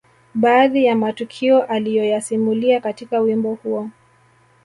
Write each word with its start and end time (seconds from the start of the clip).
Baadhi 0.35 0.85
ya 0.85 0.95
matukio 0.95 1.63
aliyoyasimulia 1.63 2.81
katika 2.81 3.19
wimbo 3.19 3.53
huo 3.63 3.89